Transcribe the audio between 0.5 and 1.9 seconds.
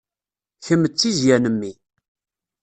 Kemm d tizzya n mmi.